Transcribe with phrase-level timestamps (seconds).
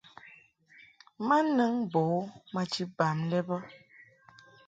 [1.27, 2.21] Ma nɨŋ bo u
[2.53, 3.57] maji bam lɛ bə.